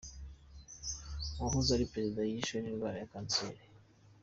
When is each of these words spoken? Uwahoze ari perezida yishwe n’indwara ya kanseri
Uwahoze 1.35 1.69
ari 1.73 1.91
perezida 1.93 2.21
yishwe 2.29 2.57
n’indwara 2.59 2.97
ya 3.01 3.11
kanseri 3.11 3.61